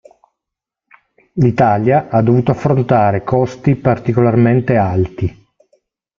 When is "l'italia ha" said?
1.33-2.23